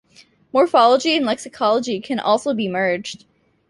Morphology 0.51 1.15
and 1.15 1.27
lexicology 1.27 2.03
can 2.03 2.19
also 2.19 2.55
be 2.55 2.67
merged. 2.67 3.25